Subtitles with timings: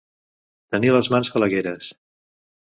[0.77, 1.93] Tenir les mans falagueres.